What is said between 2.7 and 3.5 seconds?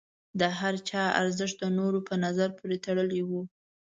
تړلی و.